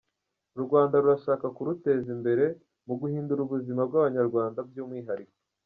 [0.57, 2.45] U Rwanda rurashaka kuruteza imbere
[2.87, 5.35] mu guhindura ubuzima bw’abanyarwanda by’umwihariko.